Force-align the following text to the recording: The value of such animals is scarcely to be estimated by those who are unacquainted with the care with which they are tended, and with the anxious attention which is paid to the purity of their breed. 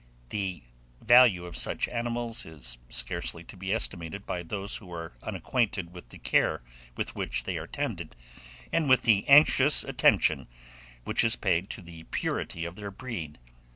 The 0.29 0.63
value 0.99 1.45
of 1.45 1.55
such 1.55 1.87
animals 1.87 2.43
is 2.43 2.79
scarcely 2.89 3.43
to 3.43 3.55
be 3.55 3.71
estimated 3.71 4.25
by 4.25 4.41
those 4.41 4.77
who 4.77 4.91
are 4.91 5.13
unacquainted 5.21 5.93
with 5.93 6.09
the 6.09 6.17
care 6.17 6.63
with 6.97 7.13
which 7.15 7.43
they 7.43 7.55
are 7.57 7.67
tended, 7.67 8.15
and 8.73 8.89
with 8.89 9.03
the 9.03 9.27
anxious 9.27 9.83
attention 9.83 10.47
which 11.03 11.23
is 11.23 11.35
paid 11.35 11.69
to 11.69 11.83
the 11.83 12.05
purity 12.05 12.65
of 12.65 12.77
their 12.77 12.89
breed. 12.89 13.37